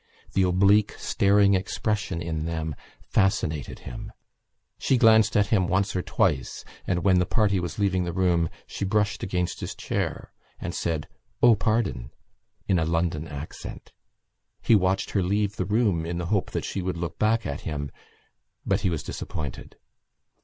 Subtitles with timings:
[0.33, 4.11] The oblique staring expression in them fascinated him.
[4.79, 8.49] She glanced at him once or twice and, when the party was leaving the room,
[8.65, 11.07] she brushed against his chair and said
[11.43, 12.09] "O, pardon!"
[12.67, 13.91] in a London accent.
[14.63, 17.61] He watched her leave the room in the hope that she would look back at
[17.61, 17.91] him,
[18.65, 19.75] but he was disappointed.